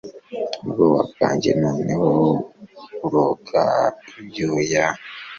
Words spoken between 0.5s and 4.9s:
ubwoba bwanjye noneho buroga ibyuya